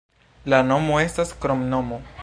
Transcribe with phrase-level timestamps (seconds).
[0.53, 2.03] La nomo estas kromnomo.